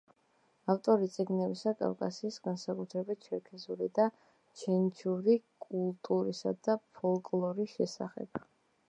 ავტორი 0.73 1.07
წიგნებისა 1.15 1.73
კავკასიის, 1.81 2.39
განსაკუთრებით 2.47 3.21
ჩერქეზული 3.27 3.89
და 3.99 4.07
ჩეჩნური, 4.63 5.37
კულტურისა 5.67 6.55
და 6.69 6.77
ფოლკლორის 7.03 7.77
შესახებ. 7.77 8.43